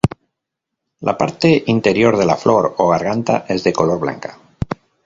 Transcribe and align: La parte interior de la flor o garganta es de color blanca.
La 1.09 1.15
parte 1.19 1.51
interior 1.67 2.17
de 2.17 2.25
la 2.31 2.35
flor 2.35 2.73
o 2.79 2.89
garganta 2.89 3.45
es 3.47 3.63
de 3.63 3.71
color 3.71 3.99
blanca. 3.99 4.39